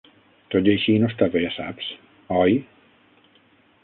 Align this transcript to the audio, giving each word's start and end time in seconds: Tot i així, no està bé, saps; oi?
Tot 0.53 0.69
i 0.69 0.71
així, 0.75 0.95
no 1.03 1.09
està 1.13 1.27
bé, 1.35 1.43
saps; 1.57 1.89
oi? 2.39 2.57